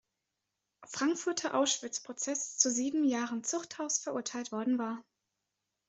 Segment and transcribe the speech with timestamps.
[0.87, 5.03] Frankfurter Auschwitzprozess zu sieben Jahren Zuchthaus verurteilt worden war.